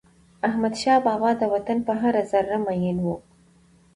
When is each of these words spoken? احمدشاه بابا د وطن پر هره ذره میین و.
احمدشاه 0.47 0.97
بابا 1.07 1.29
د 1.37 1.41
وطن 1.53 1.77
پر 1.85 1.95
هره 2.03 2.23
ذره 2.31 2.57
میین 2.65 2.97
و. 3.01 3.05